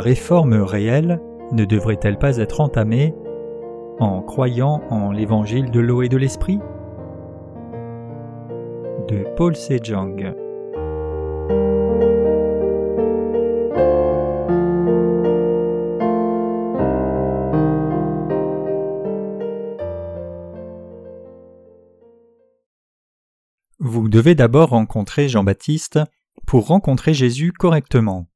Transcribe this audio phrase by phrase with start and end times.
[0.00, 1.20] réforme réelle
[1.52, 3.14] ne devrait-elle pas être entamée
[3.98, 6.58] en croyant en l'évangile de l'eau et de l'esprit?
[9.08, 10.34] De Paul Sejong.
[23.78, 25.98] Vous devez d'abord rencontrer Jean-Baptiste
[26.46, 28.26] pour rencontrer Jésus correctement.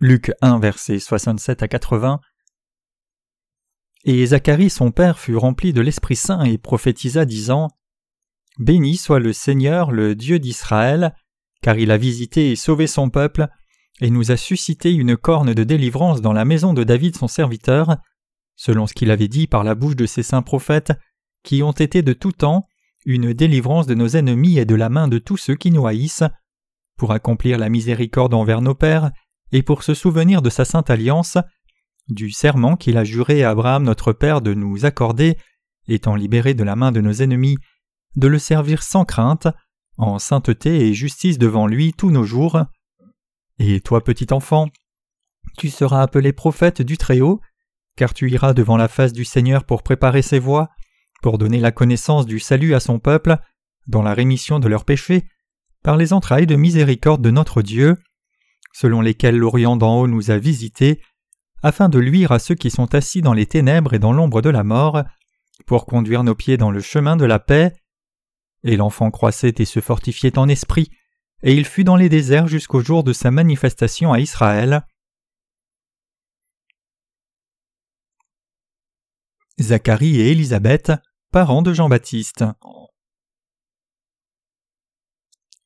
[0.00, 2.20] Luc 1, versets 67 à 80
[4.04, 7.66] Et Zacharie son père fut rempli de l'Esprit Saint et prophétisa disant
[8.60, 11.16] Béni soit le Seigneur, le Dieu d'Israël,
[11.62, 13.48] car il a visité et sauvé son peuple,
[14.00, 17.96] et nous a suscité une corne de délivrance dans la maison de David son serviteur,
[18.54, 20.92] selon ce qu'il avait dit par la bouche de ses saints prophètes,
[21.42, 22.68] qui ont été de tout temps
[23.04, 26.22] une délivrance de nos ennemis et de la main de tous ceux qui nous haïssent,
[26.96, 29.10] pour accomplir la miséricorde envers nos pères,
[29.52, 31.38] et pour se souvenir de sa sainte alliance,
[32.08, 35.36] du serment qu'il a juré à Abraham notre Père de nous accorder,
[35.86, 37.56] étant libéré de la main de nos ennemis,
[38.16, 39.48] de le servir sans crainte,
[39.96, 42.64] en sainteté et justice devant lui tous nos jours.
[43.58, 44.68] Et toi, petit enfant,
[45.56, 47.40] tu seras appelé prophète du Très-Haut,
[47.96, 50.68] car tu iras devant la face du Seigneur pour préparer ses voies,
[51.20, 53.38] pour donner la connaissance du salut à son peuple,
[53.86, 55.24] dans la rémission de leurs péchés,
[55.82, 57.96] par les entrailles de miséricorde de notre Dieu,
[58.72, 61.00] selon lesquels l'Orient d'en haut nous a visités,
[61.62, 64.50] afin de luire à ceux qui sont assis dans les ténèbres et dans l'ombre de
[64.50, 65.02] la mort,
[65.66, 67.72] pour conduire nos pieds dans le chemin de la paix.
[68.64, 70.90] Et l'enfant croissait et se fortifiait en esprit,
[71.42, 74.84] et il fut dans les déserts jusqu'au jour de sa manifestation à Israël.
[79.60, 80.92] Zacharie et Élisabeth,
[81.32, 82.44] parents de Jean-Baptiste.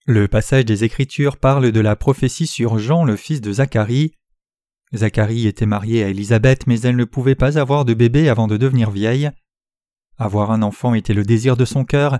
[0.06, 4.16] Le passage des Écritures parle de la prophétie sur Jean, le fils de Zacharie.
[4.92, 8.56] Zacharie était marié à Élisabeth, mais elle ne pouvait pas avoir de bébé avant de
[8.56, 9.30] devenir vieille.
[10.18, 12.18] Avoir un enfant était le désir de son cœur,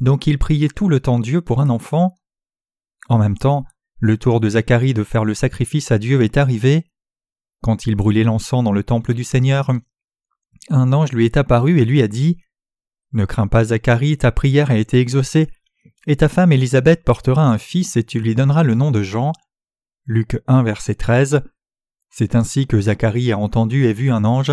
[0.00, 2.16] donc il priait tout le temps Dieu pour un enfant.
[3.08, 3.64] En même temps,
[4.00, 6.90] le tour de Zacharie de faire le sacrifice à Dieu est arrivé.
[7.62, 9.70] Quand il brûlait l'encens dans le temple du Seigneur,
[10.68, 12.38] un ange lui est apparu et lui a dit
[13.12, 15.48] Ne crains pas, Zacharie, ta prière a été exaucée,
[16.10, 19.30] et ta femme Élisabeth portera un fils et tu lui donneras le nom de Jean.
[20.06, 21.42] Luc 1, verset 13.
[22.08, 24.52] C'est ainsi que Zacharie a entendu et vu un ange.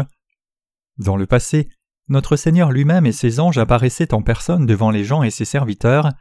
[1.00, 1.68] Dans le passé,
[2.10, 6.12] notre Seigneur lui-même et ses anges apparaissaient en personne devant les gens et ses serviteurs.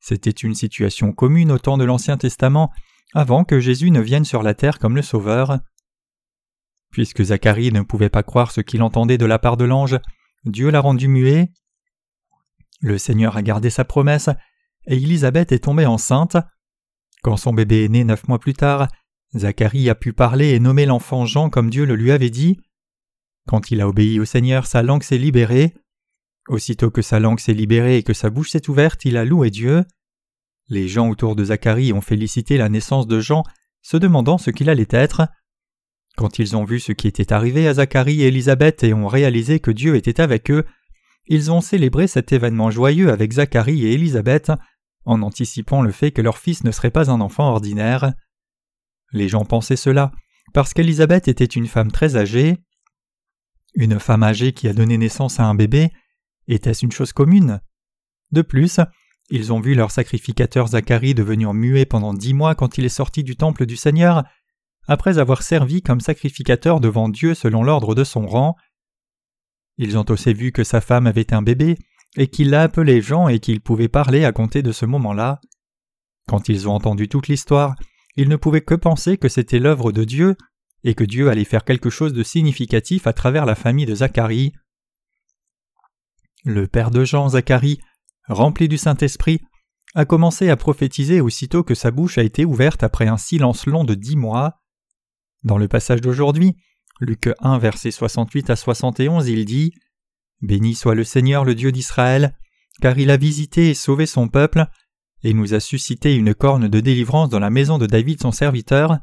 [0.00, 2.72] C'était une situation commune au temps de l'Ancien Testament,
[3.12, 5.58] avant que Jésus ne vienne sur la terre comme le Sauveur.
[6.90, 9.98] Puisque Zacharie ne pouvait pas croire ce qu'il entendait de la part de l'ange,
[10.46, 11.52] Dieu l'a rendu muet.
[12.80, 14.30] Le Seigneur a gardé sa promesse
[14.86, 16.36] et Élisabeth est tombée enceinte.
[17.22, 18.88] Quand son bébé est né neuf mois plus tard,
[19.36, 22.58] Zacharie a pu parler et nommer l'enfant Jean comme Dieu le lui avait dit.
[23.46, 25.74] Quand il a obéi au Seigneur, sa langue s'est libérée.
[26.48, 29.50] Aussitôt que sa langue s'est libérée et que sa bouche s'est ouverte, il a loué
[29.50, 29.84] Dieu.
[30.68, 33.42] Les gens autour de Zacharie ont félicité la naissance de Jean,
[33.82, 35.22] se demandant ce qu'il allait être.
[36.16, 39.60] Quand ils ont vu ce qui était arrivé à Zacharie et Élisabeth et ont réalisé
[39.60, 40.64] que Dieu était avec eux,
[41.26, 44.52] ils ont célébré cet événement joyeux avec Zacharie et Élisabeth
[45.04, 48.12] en anticipant le fait que leur fils ne serait pas un enfant ordinaire.
[49.12, 50.12] Les gens pensaient cela
[50.54, 52.58] parce qu'Élisabeth était une femme très âgée.
[53.74, 55.90] Une femme âgée qui a donné naissance à un bébé,
[56.46, 57.60] était-ce une chose commune
[58.30, 58.80] De plus,
[59.30, 63.24] ils ont vu leur sacrificateur Zacharie devenir muet pendant dix mois quand il est sorti
[63.24, 64.24] du temple du Seigneur,
[64.88, 68.56] après avoir servi comme sacrificateur devant Dieu selon l'ordre de son rang.
[69.78, 71.78] Ils ont aussi vu que sa femme avait un bébé,
[72.16, 75.40] et qu'il l'a appelé Jean et qu'il pouvait parler à compter de ce moment-là.
[76.28, 77.74] Quand ils ont entendu toute l'histoire,
[78.16, 80.36] ils ne pouvaient que penser que c'était l'œuvre de Dieu,
[80.84, 84.52] et que Dieu allait faire quelque chose de significatif à travers la famille de Zacharie.
[86.44, 87.78] Le père de Jean, Zacharie,
[88.28, 89.40] rempli du Saint-Esprit,
[89.94, 93.84] a commencé à prophétiser aussitôt que sa bouche a été ouverte après un silence long
[93.84, 94.60] de dix mois.
[95.44, 96.56] Dans le passage d'aujourd'hui,
[97.00, 99.72] Luc 1, verset 68 à 71, il dit
[100.42, 102.36] Béni soit le Seigneur, le Dieu d'Israël,
[102.80, 104.66] car il a visité et sauvé son peuple,
[105.22, 108.98] et nous a suscité une corne de délivrance dans la maison de David son serviteur,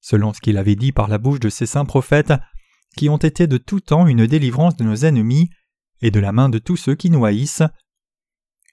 [0.00, 2.34] selon ce qu'il avait dit par la bouche de ses saints prophètes,
[2.96, 5.50] qui ont été de tout temps une délivrance de nos ennemis,
[6.02, 7.62] et de la main de tous ceux qui nous haïssent.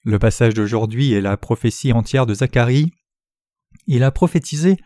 [0.04, 2.92] Le passage d'aujourd'hui est la prophétie entière de Zacharie.
[3.88, 4.78] Il a prophétisé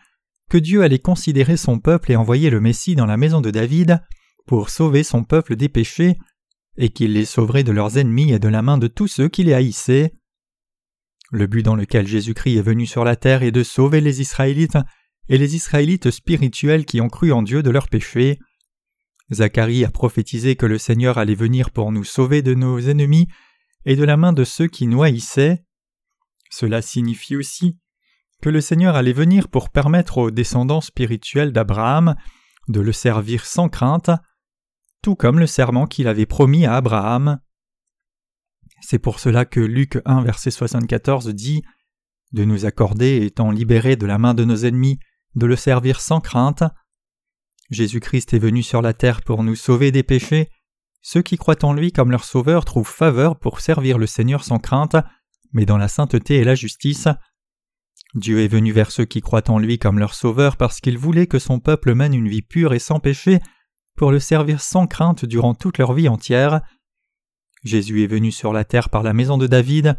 [0.48, 4.00] que Dieu allait considérer son peuple et envoyer le Messie dans la maison de David
[4.46, 6.16] pour sauver son peuple des péchés,
[6.78, 9.44] et qu'il les sauverait de leurs ennemis et de la main de tous ceux qui
[9.44, 10.12] les haïssaient.
[11.32, 14.78] Le but dans lequel Jésus-Christ est venu sur la terre est de sauver les Israélites
[15.28, 18.38] et les Israélites spirituels qui ont cru en Dieu de leurs péchés.
[19.32, 23.26] Zacharie a prophétisé que le Seigneur allait venir pour nous sauver de nos ennemis
[23.84, 25.64] et de la main de ceux qui nous haïssaient.
[26.50, 27.76] Cela signifie aussi
[28.40, 32.14] que le Seigneur allait venir pour permettre aux descendants spirituels d'Abraham
[32.68, 34.10] de le servir sans crainte,
[35.14, 37.38] comme le serment qu'il avait promis à Abraham.
[38.80, 41.62] C'est pour cela que Luc 1 verset 74 dit
[42.32, 44.98] de nous accorder, étant libérés de la main de nos ennemis,
[45.34, 46.64] de le servir sans crainte.
[47.70, 50.50] Jésus-Christ est venu sur la terre pour nous sauver des péchés.
[51.02, 54.58] Ceux qui croient en lui comme leur sauveur trouvent faveur pour servir le Seigneur sans
[54.58, 54.96] crainte,
[55.52, 57.08] mais dans la sainteté et la justice.
[58.14, 61.26] Dieu est venu vers ceux qui croient en lui comme leur sauveur parce qu'il voulait
[61.26, 63.40] que son peuple mène une vie pure et sans péché
[63.96, 66.60] pour le servir sans crainte durant toute leur vie entière.
[67.64, 69.96] Jésus est venu sur la terre par la maison de David.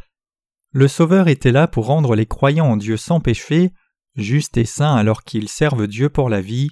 [0.72, 3.72] Le Sauveur était là pour rendre les croyants en Dieu sans péché,
[4.16, 6.70] justes et saints alors qu'ils servent Dieu pour la vie.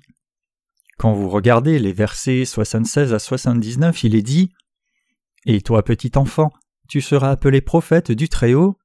[0.97, 4.53] Quand vous regardez les versets 76 à 79, il est dit
[5.45, 6.51] Et toi, petit enfant,
[6.87, 8.77] tu seras appelé prophète du Très-Haut,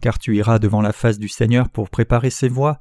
[0.00, 2.80] car tu iras devant la face du Seigneur pour préparer ses voies,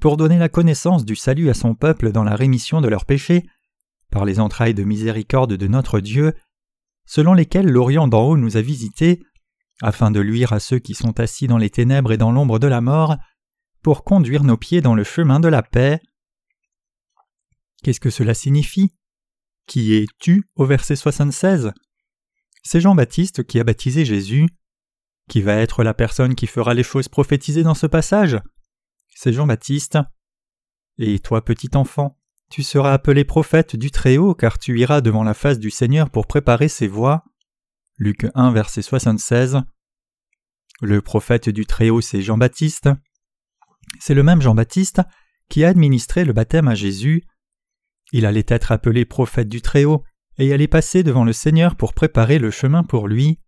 [0.00, 3.44] pour donner la connaissance du salut à son peuple dans la rémission de leurs péchés,
[4.10, 6.34] par les entrailles de miséricorde de notre Dieu,
[7.06, 9.22] selon lesquelles l'Orient d'en haut nous a visités,
[9.82, 12.66] afin de luire à ceux qui sont assis dans les ténèbres et dans l'ombre de
[12.66, 13.16] la mort,
[13.82, 16.00] pour conduire nos pieds dans le chemin de la paix.
[17.82, 18.94] Qu'est-ce que cela signifie?
[19.66, 20.44] Qui es-tu?
[20.56, 21.72] Au verset 76
[22.62, 24.48] C'est Jean-Baptiste qui a baptisé Jésus.
[25.28, 28.38] Qui va être la personne qui fera les choses prophétisées dans ce passage?
[29.14, 29.98] C'est Jean-Baptiste.
[30.98, 32.19] Et toi, petit enfant,
[32.50, 36.26] tu seras appelé prophète du Très-Haut, car tu iras devant la face du Seigneur pour
[36.26, 37.24] préparer ses voies.
[37.96, 39.62] Luc 1, verset 76.
[40.82, 42.88] Le prophète du Très-Haut, c'est Jean-Baptiste.
[44.00, 45.00] C'est le même Jean-Baptiste
[45.48, 47.22] qui a administré le baptême à Jésus.
[48.12, 50.02] Il allait être appelé prophète du Très-Haut
[50.38, 53.38] et allait passer devant le Seigneur pour préparer le chemin pour lui.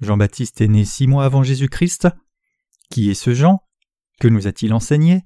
[0.00, 2.08] Jean-Baptiste est né six mois avant Jésus-Christ.
[2.90, 3.60] Qui est ce Jean?
[4.20, 5.24] Que nous a-t-il enseigné?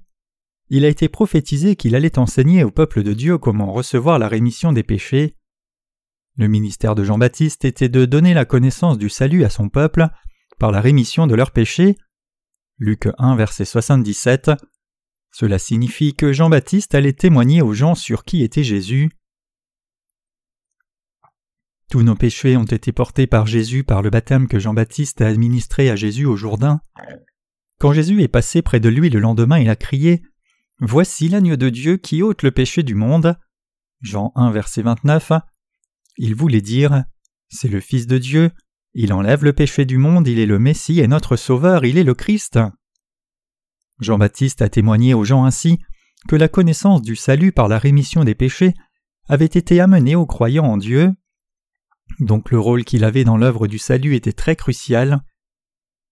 [0.69, 4.73] Il a été prophétisé qu'il allait enseigner au peuple de Dieu comment recevoir la rémission
[4.73, 5.35] des péchés.
[6.35, 10.07] Le ministère de Jean-Baptiste était de donner la connaissance du salut à son peuple
[10.59, 11.95] par la rémission de leurs péchés.
[12.77, 14.51] Luc 1 verset 77.
[15.31, 19.09] Cela signifie que Jean-Baptiste allait témoigner aux gens sur qui était Jésus.
[21.89, 25.89] Tous nos péchés ont été portés par Jésus par le baptême que Jean-Baptiste a administré
[25.89, 26.81] à Jésus au Jourdain.
[27.79, 30.21] Quand Jésus est passé près de lui le lendemain, il a crié
[30.79, 33.35] Voici l'agneau de Dieu qui ôte le péché du monde.
[34.01, 35.31] Jean 1 verset 29.
[36.17, 37.03] Il voulait dire
[37.49, 38.51] C'est le Fils de Dieu,
[38.93, 42.03] il enlève le péché du monde, il est le Messie et notre Sauveur, il est
[42.03, 42.59] le Christ.
[43.99, 45.79] Jean-Baptiste a témoigné aux gens ainsi
[46.27, 48.73] que la connaissance du salut par la rémission des péchés
[49.27, 51.11] avait été amenée aux croyants en Dieu.
[52.19, 55.21] Donc le rôle qu'il avait dans l'œuvre du salut était très crucial.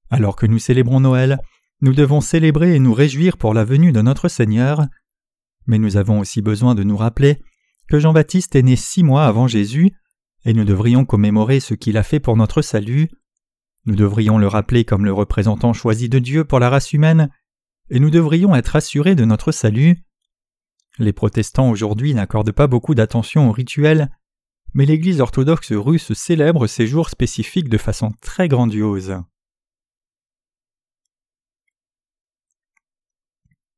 [0.10, 1.40] Alors que nous célébrons Noël,
[1.82, 4.86] nous devons célébrer et nous réjouir pour la venue de notre Seigneur,
[5.68, 7.42] mais nous avons aussi besoin de nous rappeler
[7.88, 9.92] que Jean-Baptiste est né six mois avant Jésus,
[10.46, 13.10] et nous devrions commémorer ce qu'il a fait pour notre salut.
[13.86, 17.30] Nous devrions le rappeler comme le représentant choisi de Dieu pour la race humaine,
[17.90, 20.04] et nous devrions être assurés de notre salut.
[20.98, 24.10] Les protestants aujourd'hui n'accordent pas beaucoup d'attention aux rituels,
[24.74, 29.18] mais l'Église orthodoxe russe célèbre ces jours spécifiques de façon très grandiose.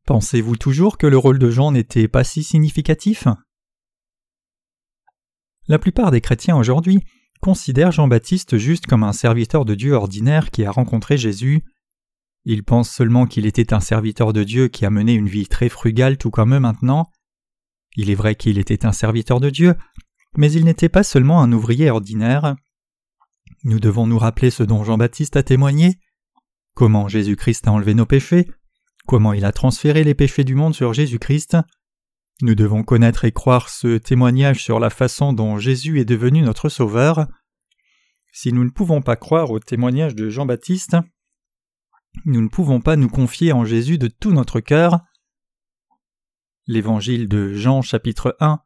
[0.07, 3.27] Pensez-vous toujours que le rôle de Jean n'était pas si significatif?
[5.67, 7.03] La plupart des chrétiens aujourd'hui
[7.41, 11.65] considèrent Jean-Baptiste juste comme un serviteur de Dieu ordinaire qui a rencontré Jésus.
[12.45, 15.67] Ils pensent seulement qu'il était un serviteur de Dieu qui a mené une vie très
[15.67, 17.11] frugale tout comme eux maintenant.
[17.97, 19.75] Il est vrai qu'il était un serviteur de Dieu,
[20.37, 22.55] mais il n'était pas seulement un ouvrier ordinaire.
[23.65, 25.99] Nous devons nous rappeler ce dont Jean-Baptiste a témoigné,
[26.75, 28.47] comment Jésus-Christ a enlevé nos péchés,
[29.07, 31.57] comment il a transféré les péchés du monde sur Jésus-Christ?
[32.41, 36.69] Nous devons connaître et croire ce témoignage sur la façon dont Jésus est devenu notre
[36.69, 37.25] Sauveur.
[38.31, 40.97] Si nous ne pouvons pas croire au témoignage de Jean-Baptiste,
[42.25, 44.99] nous ne pouvons pas nous confier en Jésus de tout notre cœur.
[46.67, 48.59] L'évangile de Jean chapitre 1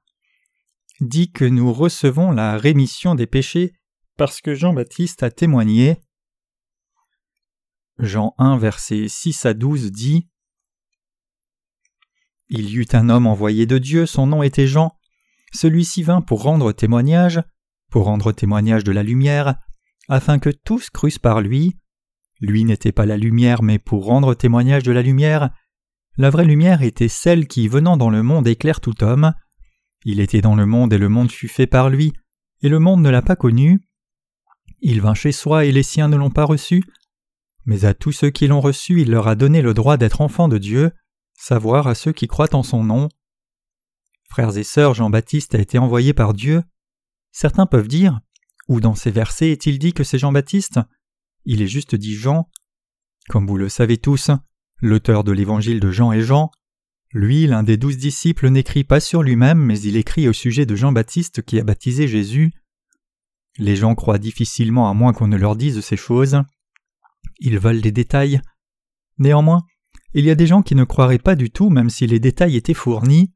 [1.02, 3.74] dit que nous recevons la rémission des péchés
[4.18, 6.02] parce que Jean-Baptiste a témoigné.
[8.00, 10.31] Jean 1 versets 6 à 12 dit
[12.52, 14.92] il y eut un homme envoyé de Dieu, son nom était Jean.
[15.54, 17.42] Celui-ci vint pour rendre témoignage,
[17.90, 19.56] pour rendre témoignage de la lumière,
[20.10, 21.78] afin que tous crussent par lui.
[22.42, 25.50] Lui n'était pas la lumière, mais pour rendre témoignage de la lumière.
[26.18, 29.34] la vraie lumière était celle qui, venant dans le monde, éclaire tout homme.
[30.04, 32.12] Il était dans le monde et le monde fut fait par lui,
[32.62, 33.80] et le monde ne l'a pas connu.
[34.82, 36.84] Il vint chez soi et les siens ne l'ont pas reçu.
[37.66, 40.50] Mais à tous ceux qui l'ont reçu, il leur a donné le droit d'être enfants
[40.50, 40.92] de Dieu,
[41.42, 43.10] savoir à ceux qui croient en son nom.
[44.30, 46.62] Frères et sœurs, Jean-Baptiste a été envoyé par Dieu.
[47.32, 48.20] Certains peuvent dire
[48.68, 50.80] Où dans ces versets est-il dit que c'est Jean-Baptiste?
[51.46, 52.48] Il est juste dit Jean.
[53.28, 54.30] Comme vous le savez tous,
[54.82, 56.52] l'auteur de l'évangile de Jean est Jean.
[57.12, 60.76] Lui, l'un des douze disciples, n'écrit pas sur lui-même, mais il écrit au sujet de
[60.76, 62.54] Jean-Baptiste qui a baptisé Jésus.
[63.58, 66.42] Les gens croient difficilement à moins qu'on ne leur dise ces choses.
[67.40, 68.42] Ils veulent des détails.
[69.18, 69.66] Néanmoins,
[70.14, 72.56] il y a des gens qui ne croiraient pas du tout même si les détails
[72.56, 73.34] étaient fournis.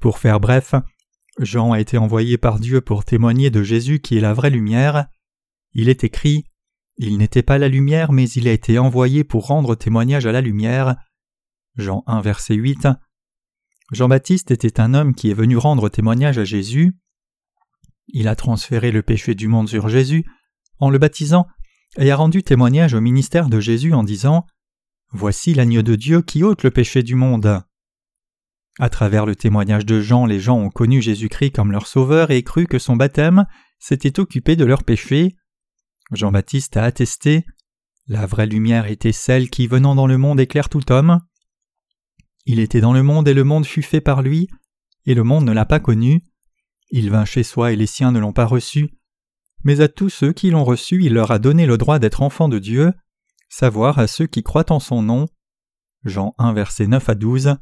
[0.00, 0.74] Pour faire bref,
[1.38, 5.06] Jean a été envoyé par Dieu pour témoigner de Jésus qui est la vraie lumière.
[5.72, 6.44] Il est écrit
[6.96, 10.40] Il n'était pas la lumière, mais il a été envoyé pour rendre témoignage à la
[10.40, 10.96] lumière.
[11.76, 12.88] Jean 1, verset 8.
[13.92, 16.94] Jean-Baptiste était un homme qui est venu rendre témoignage à Jésus.
[18.08, 20.24] Il a transféré le péché du monde sur Jésus
[20.78, 21.46] en le baptisant
[21.98, 24.46] et a rendu témoignage au ministère de Jésus en disant
[25.14, 27.62] Voici l'agneau de Dieu qui ôte le péché du monde.
[28.78, 32.42] À travers le témoignage de Jean, les gens ont connu Jésus-Christ comme leur sauveur et
[32.42, 33.44] cru que son baptême
[33.78, 35.36] s'était occupé de leurs péchés.
[36.12, 37.44] Jean-Baptiste a attesté
[38.06, 41.20] La vraie lumière était celle qui, venant dans le monde, éclaire tout homme.
[42.46, 44.48] Il était dans le monde et le monde fut fait par lui,
[45.04, 46.22] et le monde ne l'a pas connu.
[46.90, 48.88] Il vint chez soi et les siens ne l'ont pas reçu.
[49.62, 52.48] Mais à tous ceux qui l'ont reçu, il leur a donné le droit d'être enfants
[52.48, 52.92] de Dieu,
[53.52, 55.28] savoir à ceux qui croient en son nom.
[56.04, 57.56] Jean 1 verset 9 à 12.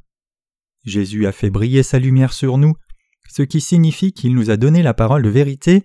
[0.84, 2.74] Jésus a fait briller sa lumière sur nous,
[3.28, 5.84] ce qui signifie qu'il nous a donné la parole de vérité,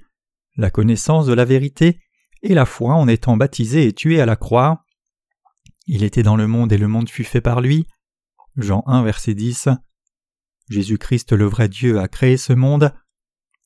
[0.58, 2.00] la connaissance de la vérité,
[2.44, 4.86] et la foi en étant baptisé et tué à la croix.
[5.88, 7.88] Il était dans le monde et le monde fut fait par lui.
[8.58, 9.70] Jean 1 verset 10.
[10.70, 12.94] Jésus-Christ le vrai Dieu a créé ce monde.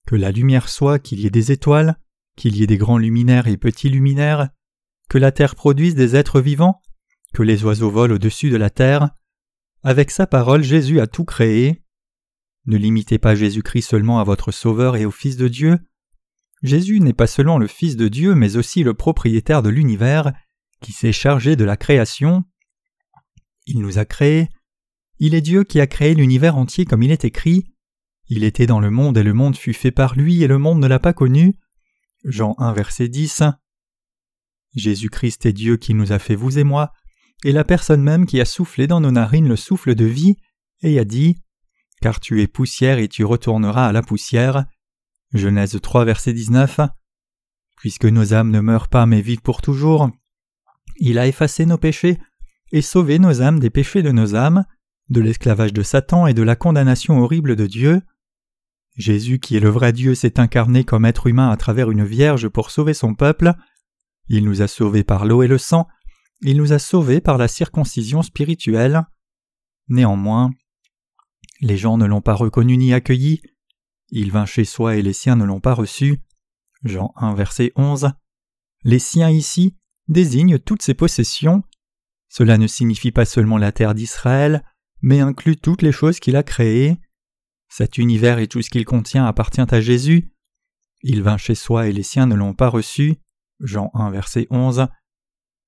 [0.08, 2.00] Que la lumière soit, qu'il y ait des étoiles,
[2.38, 4.50] qu'il y ait des grands luminaires et petits luminaires,
[5.10, 6.82] que la terre produise des êtres vivants,
[7.34, 9.10] que les oiseaux volent au-dessus de la terre.
[9.84, 11.84] Avec sa parole, Jésus a tout créé.
[12.66, 15.80] Ne limitez pas Jésus-Christ seulement à votre Sauveur et au Fils de Dieu.
[16.62, 20.34] Jésus n'est pas seulement le Fils de Dieu, mais aussi le propriétaire de l'univers,
[20.82, 22.44] qui s'est chargé de la création.
[23.66, 24.50] Il nous a créés.
[25.20, 27.74] Il est Dieu qui a créé l'univers entier comme il est écrit.
[28.28, 30.80] Il était dans le monde et le monde fut fait par lui et le monde
[30.80, 31.58] ne l'a pas connu.
[32.24, 33.44] Jean 1 verset 10.
[34.76, 36.92] Jésus-Christ est Dieu qui nous a fait vous et moi,
[37.44, 40.38] et la personne même qui a soufflé dans nos narines le souffle de vie,
[40.82, 41.42] et a dit
[42.02, 44.66] Car tu es poussière et tu retourneras à la poussière.
[45.34, 46.82] Genèse 3, verset 19.
[47.78, 50.10] Puisque nos âmes ne meurent pas mais vivent pour toujours,
[50.98, 52.18] il a effacé nos péchés
[52.72, 54.66] et sauvé nos âmes des péchés de nos âmes,
[55.10, 58.02] de l'esclavage de Satan et de la condamnation horrible de Dieu.
[58.96, 62.50] Jésus, qui est le vrai Dieu, s'est incarné comme être humain à travers une vierge
[62.50, 63.54] pour sauver son peuple.
[64.30, 65.88] Il nous a sauvés par l'eau et le sang,
[66.42, 69.04] il nous a sauvés par la circoncision spirituelle.
[69.90, 70.52] Néanmoins,
[71.62, 73.42] les gens ne l'ont pas reconnu ni accueilli.
[74.10, 76.22] Il vint chez soi et les siens ne l'ont pas reçu.
[76.84, 78.12] Jean 1 verset 11.
[78.84, 79.76] Les siens ici
[80.08, 81.64] désignent toutes ses possessions.
[82.30, 84.64] Cela ne signifie pas seulement la terre d'Israël,
[85.02, 86.98] mais inclut toutes les choses qu'il a créées.
[87.68, 90.32] Cet univers et tout ce qu'il contient appartient à Jésus.
[91.02, 93.18] Il vint chez soi et les siens ne l'ont pas reçu.
[93.60, 94.88] Jean 1 verset 11.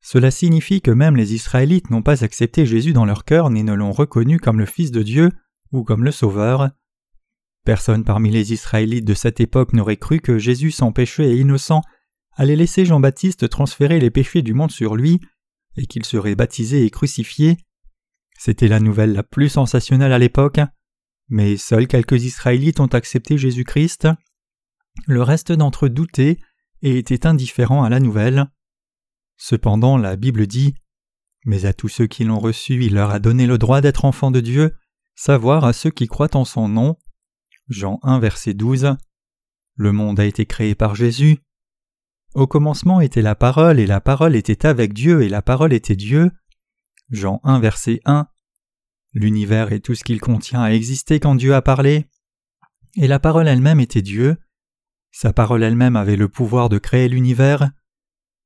[0.02, 3.74] Cela signifie que même les Israélites n'ont pas accepté Jésus dans leur cœur ni ne
[3.74, 5.32] l'ont reconnu comme le Fils de Dieu
[5.72, 6.72] ou comme le Sauveur.
[7.64, 11.82] Personne parmi les Israélites de cette époque n'aurait cru que Jésus sans péché et innocent
[12.34, 15.20] allait laisser Jean-Baptiste transférer les péchés du monde sur lui
[15.78, 17.58] et qu'il serait baptisé et crucifié.
[18.38, 20.60] C'était la nouvelle la plus sensationnelle à l'époque,
[21.30, 24.08] mais seuls quelques Israélites ont accepté Jésus-Christ.
[25.06, 26.38] Le reste d'entre eux doutaient
[26.82, 28.48] et étaient indifférents à la nouvelle.
[29.38, 30.76] Cependant, la Bible dit
[31.46, 34.32] Mais à tous ceux qui l'ont reçu, il leur a donné le droit d'être enfants
[34.32, 34.76] de Dieu,
[35.16, 36.98] savoir à ceux qui croient en son nom.
[37.68, 38.96] Jean 1, verset 12.
[39.76, 41.40] Le monde a été créé par Jésus.
[42.34, 45.96] Au commencement était la parole, et la parole était avec Dieu, et la parole était
[45.96, 46.32] Dieu.
[47.10, 48.28] Jean 1, verset 1.
[49.14, 52.08] L'univers et tout ce qu'il contient a existé quand Dieu a parlé,
[52.96, 54.38] et la parole elle-même était Dieu.
[55.12, 57.70] Sa parole elle-même avait le pouvoir de créer l'univers.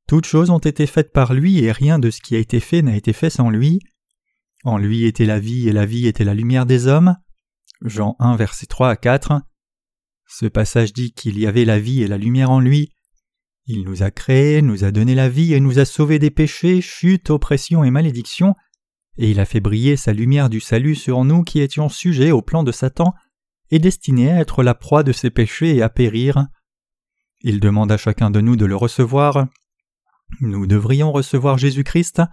[0.07, 2.81] Toutes choses ont été faites par lui et rien de ce qui a été fait
[2.81, 3.79] n'a été fait sans lui.
[4.63, 7.15] En lui était la vie et la vie était la lumière des hommes.
[7.81, 9.41] Jean 1 versets 3 à 4.
[10.27, 12.91] Ce passage dit qu'il y avait la vie et la lumière en lui.
[13.67, 16.81] Il nous a créés, nous a donné la vie et nous a sauvés des péchés,
[16.81, 18.55] chutes, oppressions et malédictions,
[19.17, 22.41] et il a fait briller sa lumière du salut sur nous qui étions sujets au
[22.41, 23.13] plan de Satan
[23.71, 26.47] et destinés à être la proie de ses péchés et à périr.
[27.47, 29.45] Il demande à chacun de nous de le recevoir.
[30.41, 32.23] Nous devrions recevoir Jésus-Christ.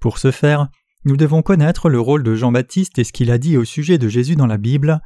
[0.00, 0.70] Pour ce faire,
[1.04, 4.08] nous devons connaître le rôle de Jean-Baptiste et ce qu'il a dit au sujet de
[4.08, 5.00] Jésus dans la Bible.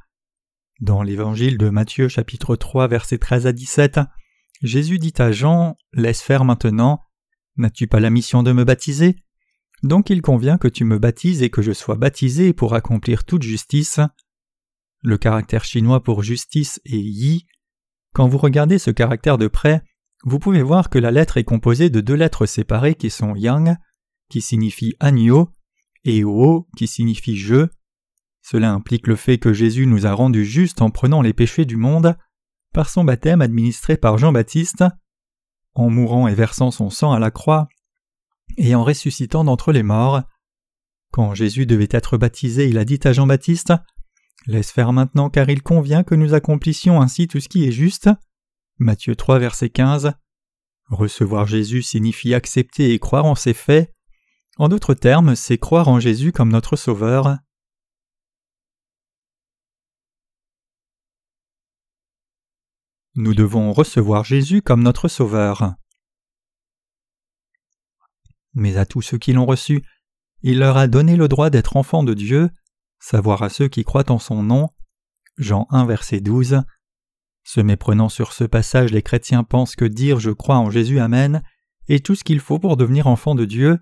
[0.80, 4.00] Dans l'évangile de Matthieu chapitre 3 versets 13 à 17,
[4.62, 7.02] Jésus dit à Jean Laisse faire maintenant.
[7.58, 9.16] N'as-tu pas la mission de me baptiser?
[9.82, 13.42] Donc il convient que tu me baptises et que je sois baptisé pour accomplir toute
[13.42, 14.00] justice.
[15.02, 17.46] Le caractère chinois pour justice est yi.
[18.14, 19.82] Quand vous regardez ce caractère de près,
[20.24, 23.76] vous pouvez voir que la lettre est composée de deux lettres séparées qui sont yang,
[24.28, 25.50] qui signifie agneau,
[26.04, 27.68] et o, qui signifie je.
[28.42, 31.76] Cela implique le fait que Jésus nous a rendus justes en prenant les péchés du
[31.76, 32.16] monde
[32.72, 34.84] par son baptême administré par Jean-Baptiste
[35.74, 37.68] en mourant et versant son sang à la croix,
[38.56, 40.22] et en ressuscitant d'entre les morts.
[41.12, 43.72] Quand Jésus devait être baptisé, il a dit à Jean-Baptiste
[44.46, 48.08] Laisse faire maintenant, car il convient que nous accomplissions ainsi tout ce qui est juste.
[48.78, 50.12] Matthieu 3, verset 15.
[50.86, 53.92] Recevoir Jésus signifie accepter et croire en ses faits.
[54.56, 57.38] En d'autres termes, c'est croire en Jésus comme notre Sauveur.
[63.14, 65.74] Nous devons recevoir Jésus comme notre Sauveur.
[68.54, 69.82] Mais à tous ceux qui l'ont reçu,
[70.42, 72.50] il leur a donné le droit d'être enfants de Dieu,
[72.98, 74.68] savoir à ceux qui croient en son nom.
[75.36, 76.62] Jean 1 verset 12.
[77.44, 81.42] Se méprenant sur ce passage, les chrétiens pensent que dire je crois en Jésus Amen
[81.88, 83.78] est tout ce qu'il faut pour devenir enfant de Dieu,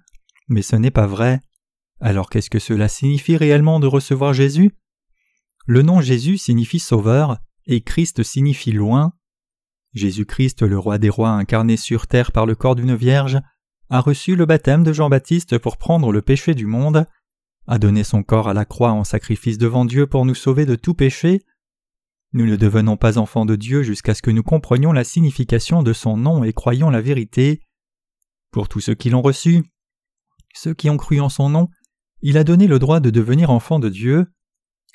[0.49, 1.41] mais ce n'est pas vrai.
[2.01, 4.71] Alors qu'est-ce que cela signifie réellement de recevoir Jésus?
[5.67, 9.13] Le nom Jésus signifie sauveur et Christ signifie loin.
[9.95, 13.41] Jésus-Christ, le roi des rois incarné sur terre par le corps d'une vierge,
[13.89, 17.07] a reçu le baptême de Jean-Baptiste pour prendre le péché du monde,
[17.67, 20.77] a donné son corps à la croix en sacrifice devant Dieu pour nous sauver de
[20.77, 21.43] tout péché.
[22.33, 25.93] Nous ne devenons pas enfants de Dieu jusqu'à ce que nous comprenions la signification de
[25.93, 27.61] son nom et croyions la vérité.
[28.51, 29.65] Pour tous ceux qui l'ont reçu,
[30.55, 31.69] ceux qui ont cru en son nom,
[32.23, 34.27] il a donné le droit de devenir enfants de Dieu.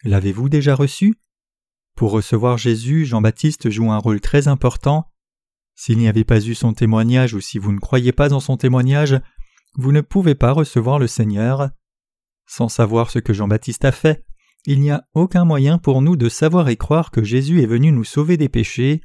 [0.04, 1.16] L'avez-vous déjà reçu?
[1.96, 5.06] Pour recevoir Jésus, Jean-Baptiste joue un rôle très important.
[5.76, 8.58] S'il n'y avait pas eu son témoignage ou si vous ne croyez pas en son
[8.58, 9.20] témoignage,
[9.76, 11.70] vous ne pouvez pas recevoir le Seigneur.
[12.52, 14.26] Sans savoir ce que Jean-Baptiste a fait,
[14.66, 17.94] il n'y a aucun moyen pour nous de savoir et croire que Jésus est venu
[17.94, 19.00] nous sauver des péchés.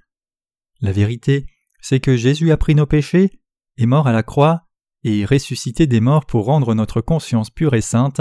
[0.80, 1.46] La vérité,
[1.80, 3.30] c'est que Jésus a pris nos péchés,
[3.78, 4.66] est mort à la croix,
[5.04, 8.20] et ressuscité des morts pour rendre notre conscience pure et sainte.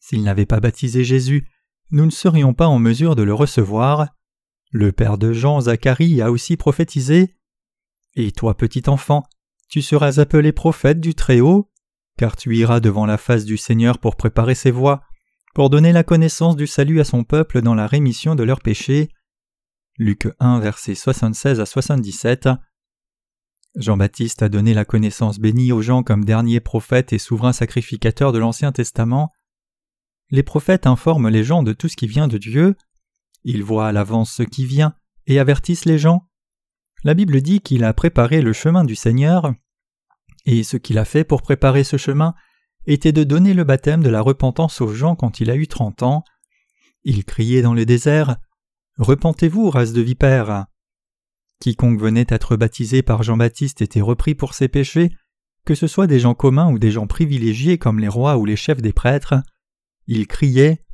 [0.00, 1.46] S'il n'avait pas baptisé Jésus,
[1.90, 4.08] nous ne serions pas en mesure de le recevoir.
[4.70, 7.36] Le père de Jean, Zacharie, a aussi prophétisé.
[8.14, 9.22] Et toi, petit enfant,
[9.68, 11.69] tu seras appelé prophète du Très-Haut,
[12.20, 15.00] car tu iras devant la face du Seigneur pour préparer ses voies,
[15.54, 19.08] pour donner la connaissance du salut à son peuple dans la rémission de leurs péchés.
[19.96, 22.50] Luc 1, versets 76 à 77.
[23.74, 28.38] Jean-Baptiste a donné la connaissance bénie aux gens comme dernier prophète et souverain sacrificateur de
[28.38, 29.32] l'Ancien Testament
[30.30, 32.76] les prophètes informent les gens de tout ce qui vient de Dieu,
[33.42, 34.94] ils voient à l'avance ce qui vient
[35.26, 36.28] et avertissent les gens.
[37.02, 39.52] La Bible dit qu'il a préparé le chemin du Seigneur,
[40.46, 42.34] et ce qu'il a fait pour préparer ce chemin
[42.86, 46.02] était de donner le baptême de la repentance aux gens quand il a eu trente
[46.02, 46.24] ans.
[47.04, 48.36] Il criait dans le désert
[48.98, 50.66] Repentez-vous, race de vipères
[51.60, 55.10] Quiconque venait être baptisé par Jean-Baptiste était repris pour ses péchés,
[55.66, 58.56] que ce soit des gens communs ou des gens privilégiés comme les rois ou les
[58.56, 59.34] chefs des prêtres.
[60.06, 60.84] Il criait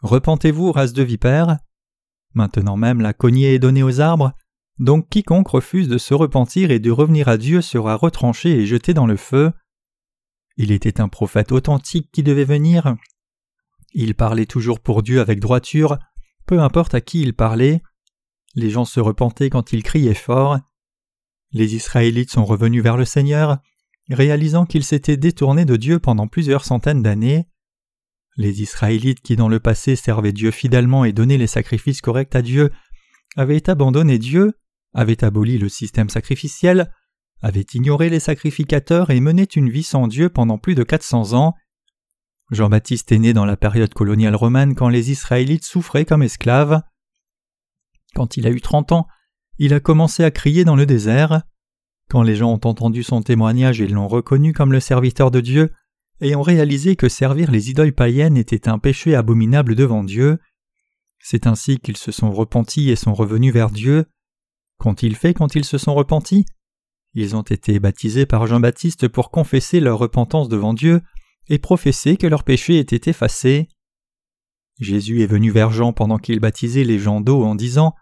[0.00, 1.58] Repentez-vous, race de vipères
[2.34, 4.32] Maintenant même la cognée est donnée aux arbres,
[4.78, 8.94] donc quiconque refuse de se repentir et de revenir à Dieu sera retranché et jeté
[8.94, 9.52] dans le feu.
[10.56, 12.96] Il était un prophète authentique qui devait venir.
[13.92, 15.98] Il parlait toujours pour Dieu avec droiture,
[16.46, 17.82] peu importe à qui il parlait.
[18.54, 20.58] Les gens se repentaient quand il criait fort.
[21.52, 23.58] Les Israélites sont revenus vers le Seigneur,
[24.10, 27.46] réalisant qu'ils s'étaient détournés de Dieu pendant plusieurs centaines d'années.
[28.36, 32.42] Les Israélites qui dans le passé servaient Dieu fidèlement et donnaient les sacrifices corrects à
[32.42, 32.72] Dieu
[33.36, 34.54] avaient abandonné Dieu,
[34.94, 36.90] avaient aboli le système sacrificiel,
[37.42, 41.54] avaient ignoré les sacrificateurs et menaient une vie sans Dieu pendant plus de 400 ans.
[42.50, 46.80] Jean-Baptiste est né dans la période coloniale romane quand les Israélites souffraient comme esclaves.
[48.14, 49.06] Quand il a eu trente ans,
[49.58, 51.42] il a commencé à crier dans le désert.
[52.08, 55.70] Quand les gens ont entendu son témoignage et l'ont reconnu comme le serviteur de Dieu,
[56.20, 60.38] et ont réalisé que servir les idoles païennes était un péché abominable devant Dieu.
[61.18, 64.06] C'est ainsi qu'ils se sont repentis et sont revenus vers Dieu.
[64.78, 66.44] Qu'ont-ils fait quand ils se sont repentis?
[67.14, 71.00] Ils ont été baptisés par Jean-Baptiste pour confesser leur repentance devant Dieu
[71.48, 73.68] et professaient que leurs péchés étaient effacés.
[74.80, 77.94] Jésus est venu vers Jean pendant qu'il baptisait les gens d'eau en disant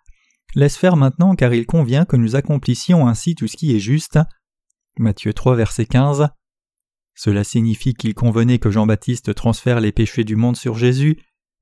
[0.55, 4.19] Laisse faire maintenant car il convient que nous accomplissions ainsi tout ce qui est juste.
[4.99, 6.29] Matthieu 3 verset 15.
[7.15, 11.19] Cela signifie qu'il convenait que Jean-Baptiste transfère les péchés du monde sur Jésus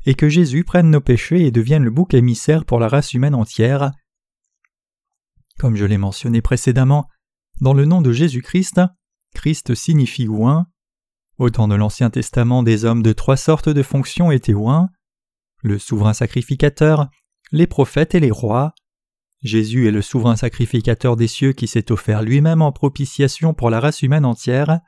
[0.06, 3.34] et que Jésus prenne nos péchés et devienne le bouc émissaire pour la race humaine
[3.34, 3.92] entière.
[5.60, 7.06] Comme je l'ai mentionné précédemment,
[7.60, 8.80] dans le nom de Jésus-Christ,
[9.34, 10.66] Christ signifie oint.
[11.36, 14.88] Au temps de l'Ancien Testament, des hommes de trois sortes de fonctions étaient oints
[15.62, 17.10] le souverain sacrificateur,
[17.52, 18.74] les prophètes et les rois.
[19.42, 23.80] Jésus est le souverain sacrificateur des cieux qui s'est offert lui-même en propitiation pour la
[23.80, 24.80] race humaine entière.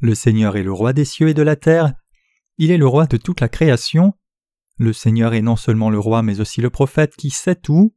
[0.00, 1.94] Le Seigneur est le roi des cieux et de la terre.
[2.58, 4.14] Il est le roi de toute la création.
[4.78, 7.94] Le Seigneur est non seulement le roi mais aussi le prophète qui sait tout.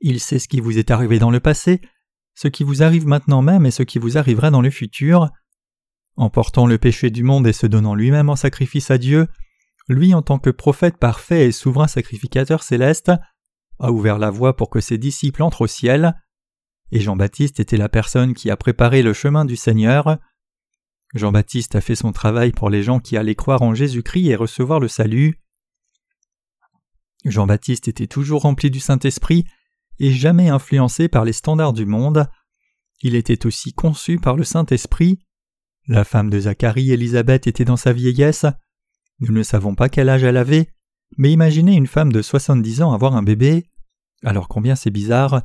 [0.00, 1.80] Il sait ce qui vous est arrivé dans le passé,
[2.34, 5.30] ce qui vous arrive maintenant même et ce qui vous arrivera dans le futur.
[6.16, 9.28] En portant le péché du monde et se donnant lui-même en sacrifice à Dieu,
[9.88, 13.12] lui en tant que prophète parfait et souverain sacrificateur céleste,
[13.78, 16.14] a ouvert la voie pour que ses disciples entrent au ciel,
[16.92, 20.18] et Jean-Baptiste était la personne qui a préparé le chemin du Seigneur.
[21.14, 24.80] Jean-Baptiste a fait son travail pour les gens qui allaient croire en Jésus-Christ et recevoir
[24.80, 25.40] le salut.
[27.24, 29.44] Jean-Baptiste était toujours rempli du Saint-Esprit
[30.00, 32.26] et jamais influencé par les standards du monde.
[33.02, 35.20] Il était aussi conçu par le Saint-Esprit.
[35.86, 38.46] La femme de Zacharie, Élisabeth, était dans sa vieillesse.
[39.20, 40.68] Nous ne savons pas quel âge elle avait,
[41.18, 43.66] mais imaginez une femme de 70 ans avoir un bébé.
[44.24, 45.42] Alors combien c'est bizarre.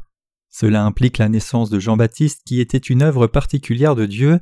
[0.50, 4.40] Cela implique la naissance de Jean-Baptiste qui était une œuvre particulière de Dieu.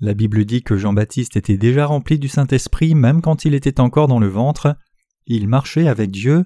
[0.00, 4.08] La Bible dit que Jean-Baptiste était déjà rempli du Saint-Esprit même quand il était encore
[4.08, 4.76] dans le ventre.
[5.26, 6.44] Il marchait avec Dieu.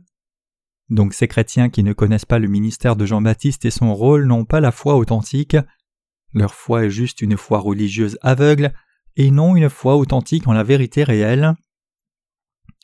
[0.91, 4.45] Donc ces chrétiens qui ne connaissent pas le ministère de Jean-Baptiste et son rôle n'ont
[4.45, 5.57] pas la foi authentique.
[6.33, 8.73] Leur foi est juste une foi religieuse aveugle
[9.17, 11.55] et non une foi authentique en la vérité réelle.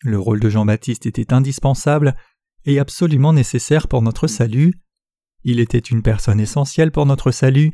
[0.03, 2.14] Le rôle de Jean-Baptiste était indispensable
[2.67, 4.75] et absolument nécessaire pour notre salut.
[5.45, 7.73] Il était une personne essentielle pour notre salut.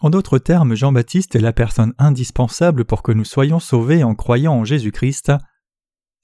[0.00, 4.54] En d'autres termes, Jean-Baptiste est la personne indispensable pour que nous soyons sauvés en croyant
[4.54, 5.32] en Jésus-Christ.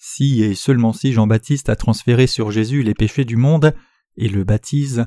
[0.07, 3.75] Si et seulement si Jean-Baptiste a transféré sur Jésus les péchés du monde
[4.19, 5.07] et le baptise,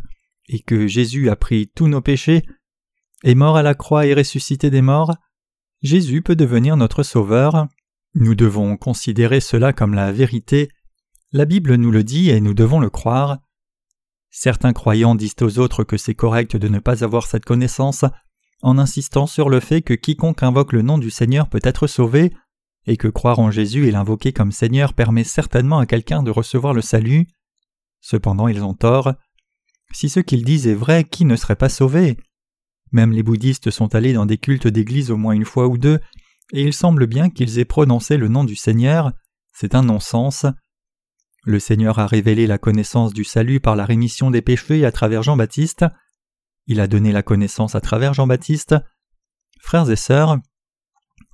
[0.50, 2.42] et que Jésus a pris tous nos péchés,
[3.24, 5.16] est mort à la croix et ressuscité des morts,
[5.84, 7.68] Jésus peut devenir notre Sauveur.
[8.16, 10.68] Nous devons considérer cela comme la vérité.
[11.32, 13.38] La Bible nous le dit et nous devons le croire.
[14.32, 18.04] Certains croyants disent aux autres que c'est correct de ne pas avoir cette connaissance
[18.64, 22.34] en insistant sur le fait que quiconque invoque le nom du Seigneur peut être sauvé,
[22.88, 26.74] et que croire en Jésus et l'invoquer comme Seigneur permet certainement à quelqu'un de recevoir
[26.74, 27.28] le salut.
[28.02, 29.14] Cependant ils ont tort.
[29.92, 32.18] Si ce qu'ils disent est vrai, qui ne serait pas sauvé?
[32.92, 36.00] Même les bouddhistes sont allés dans des cultes d'église au moins une fois ou deux
[36.54, 39.12] et il semble bien qu'ils aient prononcé le nom du Seigneur,
[39.54, 40.46] c'est un non-sens.
[41.44, 45.24] Le Seigneur a révélé la connaissance du salut par la rémission des péchés à travers
[45.24, 45.86] Jean-Baptiste.
[46.66, 48.76] Il a donné la connaissance à travers Jean-Baptiste.
[49.62, 50.38] Frères et sœurs,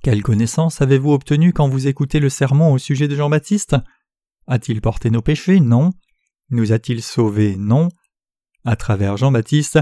[0.04, 3.74] quelle connaissance avez-vous obtenue quand vous écoutez le sermon au sujet de Jean-Baptiste?
[4.46, 5.60] A-t-il porté nos péchés?
[5.60, 5.94] Non.
[6.50, 7.56] Nous a-t-il sauvés?
[7.56, 7.88] Non.
[8.66, 9.78] À travers Jean-Baptiste,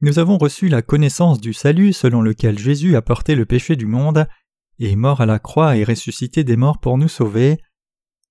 [0.00, 3.84] nous avons reçu la connaissance du salut selon lequel Jésus a porté le péché du
[3.84, 4.26] monde
[4.78, 7.58] est mort à la croix et ressuscité des morts pour nous sauver.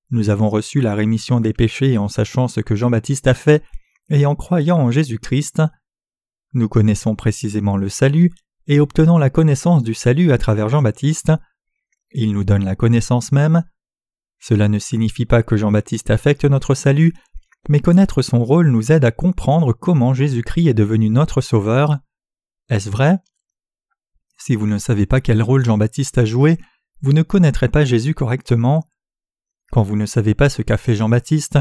[0.10, 3.64] Nous avons reçu la rémission des péchés en sachant ce que Jean-Baptiste a fait
[4.10, 5.62] et en croyant en Jésus-Christ.
[6.54, 8.32] Nous connaissons précisément le salut
[8.68, 11.32] et obtenons la connaissance du salut à travers Jean-Baptiste.
[12.12, 13.64] Il nous donne la connaissance même.
[14.40, 17.14] Cela ne signifie pas que Jean-Baptiste affecte notre salut,
[17.70, 22.00] mais connaître son rôle nous aide à comprendre comment Jésus-Christ est devenu notre Sauveur.
[22.70, 23.18] Est-ce vrai?
[24.38, 26.58] Si vous ne savez pas quel rôle Jean-Baptiste a joué,
[27.02, 28.90] vous ne connaîtrez pas Jésus correctement.
[29.72, 31.60] Quand vous ne savez pas ce qu'a fait Jean-Baptiste,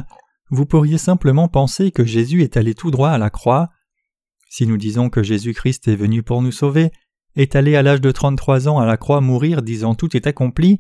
[0.51, 3.71] vous pourriez simplement penser que Jésus est allé tout droit à la croix.
[4.57, 6.93] Si nous disons que Jésus-Christ est venu pour nous sauver,
[7.35, 10.79] est allé à l'âge de 33 ans à la croix mourir disant tout est accompli,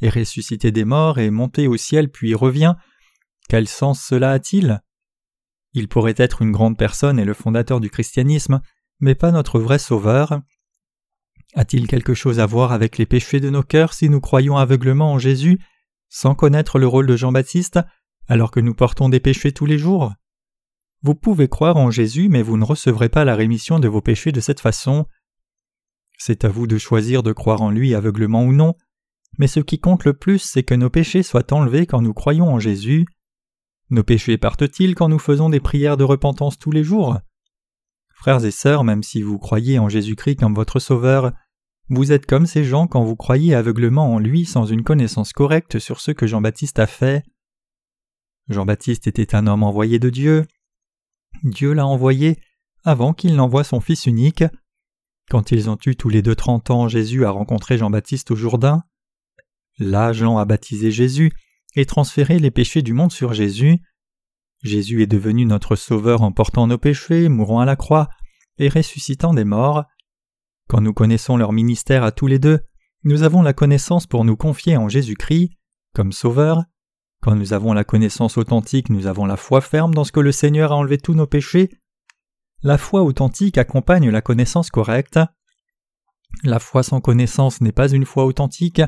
[0.00, 2.74] est ressuscité des morts et monté au ciel puis revient,
[3.50, 4.80] quel sens cela a-t-il?
[5.74, 8.62] Il pourrait être une grande personne et le fondateur du christianisme,
[8.98, 10.40] mais pas notre vrai sauveur.
[11.52, 15.12] A-t-il quelque chose à voir avec les péchés de nos cœurs si nous croyons aveuglement
[15.12, 15.58] en Jésus
[16.08, 17.78] sans connaître le rôle de Jean-Baptiste
[18.26, 20.14] alors que nous portons des péchés tous les jours?
[21.02, 24.32] Vous pouvez croire en Jésus mais vous ne recevrez pas la rémission de vos péchés
[24.32, 25.06] de cette façon.
[26.16, 28.74] C'est à vous de choisir de croire en lui aveuglement ou non,
[29.38, 32.48] mais ce qui compte le plus c'est que nos péchés soient enlevés quand nous croyons
[32.48, 33.06] en Jésus.
[33.90, 37.18] Nos péchés partent-ils quand nous faisons des prières de repentance tous les jours?
[38.14, 41.32] Frères et sœurs, même si vous croyez en Jésus-Christ comme votre Sauveur,
[41.88, 45.78] Vous êtes comme ces gens quand vous croyez aveuglement en lui sans une connaissance correcte
[45.78, 47.24] sur ce que Jean-Baptiste a fait.
[48.48, 50.46] Jean-Baptiste était un homme envoyé de Dieu.
[51.42, 52.38] Dieu l'a envoyé
[52.84, 54.44] avant qu'il n'envoie son Fils unique.
[55.30, 58.82] Quand ils ont eu tous les deux trente ans, Jésus a rencontré Jean-Baptiste au Jourdain.
[59.78, 61.32] Là, Jean a baptisé Jésus
[61.74, 63.78] et transféré les péchés du monde sur Jésus.
[64.62, 68.08] Jésus est devenu notre Sauveur en portant nos péchés, mourant à la croix
[68.58, 69.84] et ressuscitant des morts.
[70.68, 72.60] Quand nous connaissons leur ministère à tous les deux,
[73.04, 75.50] nous avons la connaissance pour nous confier en Jésus-Christ
[75.94, 76.62] comme Sauveur.
[77.22, 80.32] Quand nous avons la connaissance authentique, nous avons la foi ferme dans ce que le
[80.32, 81.70] Seigneur a enlevé tous nos péchés.
[82.64, 85.20] La foi authentique accompagne la connaissance correcte.
[86.42, 88.82] La foi sans connaissance n'est pas une foi authentique.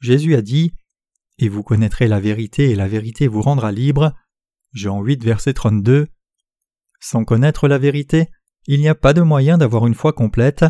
[0.00, 0.72] Jésus a dit
[1.38, 4.14] Et vous connaîtrez la vérité, et la vérité vous rendra libre.
[4.72, 6.08] Jean 8, verset 32.
[6.98, 8.28] Sans connaître la vérité,
[8.66, 10.64] il n'y a pas de moyen d'avoir une foi complète.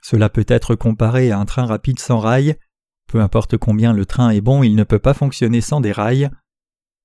[0.00, 2.56] Cela peut être comparé à un train rapide sans rail.
[3.14, 6.32] Peu importe combien le train est bon, il ne peut pas fonctionner sans des rails.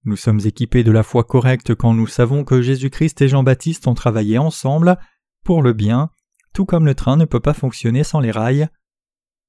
[0.05, 3.93] Nous sommes équipés de la foi correcte quand nous savons que Jésus-Christ et Jean-Baptiste ont
[3.93, 4.97] travaillé ensemble
[5.45, 6.09] pour le bien,
[6.51, 8.69] tout comme le train ne peut pas fonctionner sans les rails.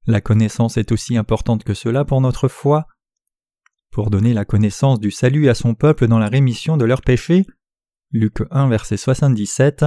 [0.05, 2.87] La connaissance est aussi importante que cela pour notre foi.
[3.91, 7.47] Pour donner la connaissance du salut à son peuple dans la rémission de leurs péchés,
[8.11, 9.87] Luc 1 verset 77.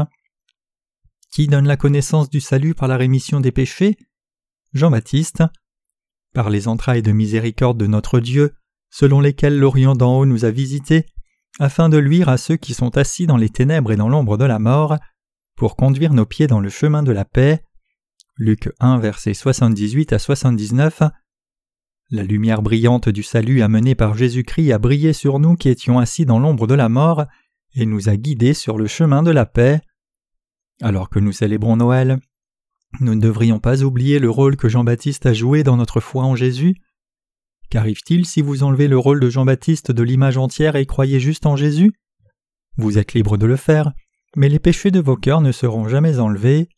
[1.31, 3.95] Qui donne la connaissance du salut par la rémission des péchés?
[4.73, 5.43] Jean-Baptiste.
[6.33, 8.55] Par les entrailles de miséricorde de notre Dieu,
[8.89, 11.05] selon lesquelles l'Orient d'en haut nous a visités,
[11.59, 14.45] afin de luire à ceux qui sont assis dans les ténèbres et dans l'ombre de
[14.45, 14.97] la mort,
[15.55, 17.63] pour conduire nos pieds dans le chemin de la paix.
[18.37, 21.03] Luc 1, versets 78 à 79.
[22.09, 26.25] La lumière brillante du salut amenée par Jésus-Christ a brillé sur nous qui étions assis
[26.25, 27.25] dans l'ombre de la mort,
[27.75, 29.81] et nous a guidés sur le chemin de la paix.
[30.81, 32.19] Alors que nous célébrons Noël,
[32.99, 36.36] nous ne devrions pas oublier le rôle que Jean-Baptiste a joué dans notre foi en
[36.36, 36.75] Jésus.
[37.69, 41.56] Qu'arrive-t-il si vous enlevez le rôle de Jean-Baptiste de l'image entière et croyez juste en
[41.56, 41.91] Jésus?
[42.77, 43.93] Vous êtes libre de le faire,
[44.36, 46.69] mais les péchés de vos cœurs ne seront jamais enlevés.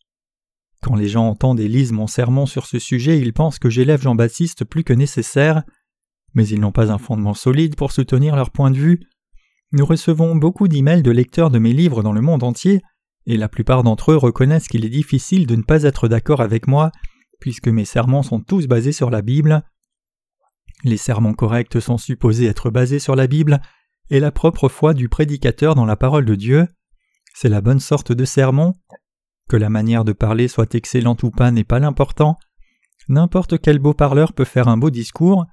[0.82, 4.02] Quand les gens entendent et lisent mon sermon sur ce sujet, ils pensent que j'élève
[4.02, 5.64] Jean-Baptiste plus que nécessaire,
[6.34, 9.00] mais ils n'ont pas un fondement solide pour soutenir leur point de vue.
[9.72, 12.82] Nous recevons beaucoup d'emails de lecteurs de mes livres dans le monde entier,
[13.26, 16.66] et la plupart d'entre eux reconnaissent qu'il est difficile de ne pas être d'accord avec
[16.66, 16.92] moi,
[17.40, 19.62] puisque mes sermons sont tous basés sur la Bible.
[20.84, 23.60] Les sermons corrects sont supposés être basés sur la Bible
[24.10, 26.68] et la propre foi du prédicateur dans la parole de Dieu.
[27.34, 28.74] C'est la bonne sorte de sermon.
[29.48, 32.38] Que la manière de parler soit excellente ou pas n'est pas l'important.
[33.08, 35.46] N'importe quel beau parleur peut faire un beau discours.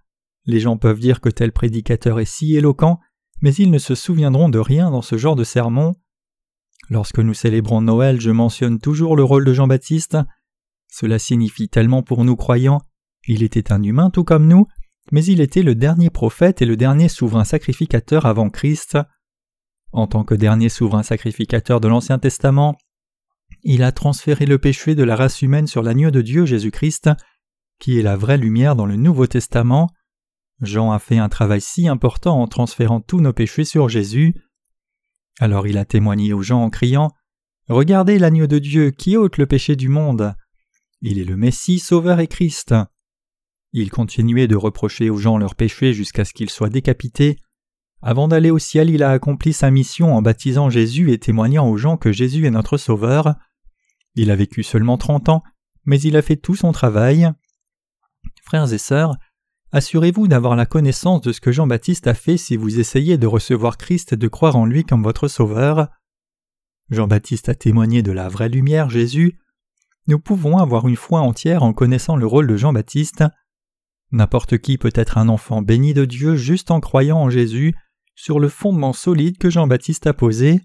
[0.45, 2.99] Les gens peuvent dire que tel prédicateur est si éloquent,
[3.41, 5.93] mais ils ne se souviendront de rien dans ce genre de sermon.
[6.93, 10.15] Lorsque nous célébrons Noël, je mentionne toujours le rôle de Jean-Baptiste.
[10.91, 12.81] Cela signifie tellement pour nous croyants.
[13.27, 14.67] Il était un humain tout comme nous,
[15.11, 18.99] mais il était le dernier prophète et le dernier souverain sacrificateur avant Christ.
[19.91, 22.77] En tant que dernier souverain sacrificateur de l'Ancien Testament,
[23.63, 27.09] il a transféré le péché de la race humaine sur l'agneau de Dieu Jésus-Christ,
[27.79, 29.89] qui est la vraie lumière dans le Nouveau Testament.
[30.61, 34.35] Jean a fait un travail si important en transférant tous nos péchés sur Jésus.
[35.39, 37.11] Alors il a témoigné aux gens en criant
[37.69, 40.35] Regardez l'agneau de Dieu qui ôte le péché du monde.
[41.01, 42.75] Il est le Messie, Sauveur et Christ.
[43.71, 47.37] Il continuait de reprocher aux gens leurs péchés jusqu'à ce qu'ils soient décapités.
[48.01, 51.77] Avant d'aller au ciel, il a accompli sa mission en baptisant Jésus et témoignant aux
[51.77, 53.35] gens que Jésus est notre Sauveur.
[54.15, 55.41] Il a vécu seulement trente ans,
[55.85, 57.31] mais il a fait tout son travail.
[58.43, 59.15] Frères et sœurs,
[59.73, 63.77] assurez-vous d'avoir la connaissance de ce que Jean-Baptiste a fait si vous essayez de recevoir
[63.77, 65.87] Christ et de croire en lui comme votre Sauveur.
[66.91, 69.39] Jean-Baptiste a témoigné de la vraie lumière, Jésus.
[70.07, 73.23] Nous pouvons avoir une foi entière en connaissant le rôle de Jean-Baptiste.
[74.11, 77.73] N'importe qui peut être un enfant béni de Dieu juste en croyant en Jésus
[78.15, 80.61] sur le fondement solide que Jean-Baptiste a posé.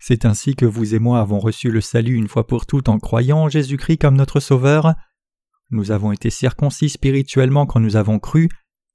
[0.00, 2.98] C'est ainsi que vous et moi avons reçu le salut une fois pour toutes en
[2.98, 4.94] croyant en Jésus-Christ comme notre Sauveur.
[5.70, 8.48] Nous avons été circoncis spirituellement quand nous avons cru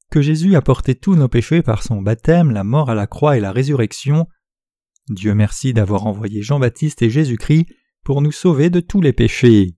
[0.09, 3.37] que Jésus a porté tous nos péchés par son baptême, la mort à la croix
[3.37, 4.27] et la résurrection.
[5.09, 7.67] Dieu merci d'avoir envoyé Jean-Baptiste et Jésus-Christ
[8.03, 9.75] pour nous sauver de tous les péchés.